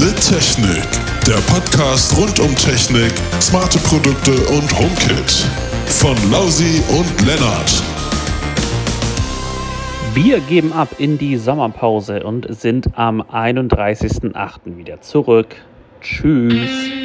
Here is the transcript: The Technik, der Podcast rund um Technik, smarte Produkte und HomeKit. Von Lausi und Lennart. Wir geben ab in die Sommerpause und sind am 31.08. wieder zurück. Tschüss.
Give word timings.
The 0.00 0.12
Technik, 0.14 0.86
der 1.26 1.40
Podcast 1.52 2.16
rund 2.16 2.38
um 2.38 2.54
Technik, 2.54 3.12
smarte 3.40 3.80
Produkte 3.80 4.30
und 4.30 4.78
HomeKit. 4.78 5.44
Von 5.86 6.16
Lausi 6.30 6.80
und 6.88 7.26
Lennart. 7.26 7.82
Wir 10.14 10.38
geben 10.38 10.72
ab 10.72 10.90
in 10.98 11.18
die 11.18 11.36
Sommerpause 11.36 12.22
und 12.22 12.46
sind 12.48 12.96
am 12.96 13.20
31.08. 13.22 14.76
wieder 14.76 15.00
zurück. 15.00 15.56
Tschüss. 16.00 16.97